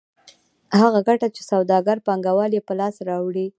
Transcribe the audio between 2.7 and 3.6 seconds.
لاس راوړي